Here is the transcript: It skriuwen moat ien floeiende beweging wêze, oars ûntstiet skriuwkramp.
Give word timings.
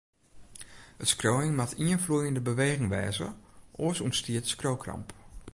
It 1.03 1.07
skriuwen 1.11 1.55
moat 1.57 1.75
ien 1.85 2.01
floeiende 2.05 2.43
beweging 2.49 2.87
wêze, 2.95 3.27
oars 3.83 3.99
ûntstiet 4.05 4.45
skriuwkramp. 4.53 5.07